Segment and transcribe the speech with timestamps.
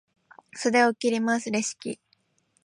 [0.55, 1.99] 袖を切ります、レシキ。